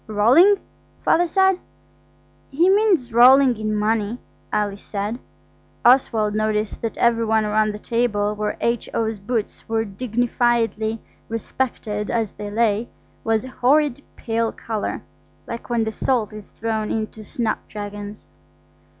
"Rolling?" 0.07 0.55
Father 1.05 1.27
said. 1.27 1.59
"He 2.49 2.67
means 2.71 3.13
rolling 3.13 3.55
in 3.57 3.75
money," 3.75 4.17
Alice 4.51 4.81
said. 4.81 5.19
Oswald 5.85 6.33
noticed 6.33 6.81
that 6.81 6.97
every 6.97 7.23
one 7.23 7.45
round 7.45 7.71
the 7.71 7.77
table 7.77 8.33
where 8.33 8.57
H.O.'s 8.61 9.19
boots 9.19 9.69
were 9.69 9.85
dignifiedly 9.85 10.97
respected 11.29 12.09
as 12.09 12.31
they 12.33 12.49
lay, 12.49 12.89
was 13.23 13.45
a 13.45 13.49
horrid 13.49 14.01
pale 14.15 14.51
colour, 14.51 15.03
like 15.45 15.69
when 15.69 15.83
the 15.83 15.91
salt 15.91 16.33
is 16.33 16.49
thrown 16.49 16.89
into 16.89 17.23
snapdragons. 17.23 18.27